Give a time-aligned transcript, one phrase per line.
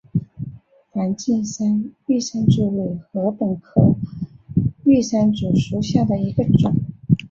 [0.91, 3.95] 梵净山玉山竹为禾本科
[4.83, 6.73] 玉山竹属下的一个种。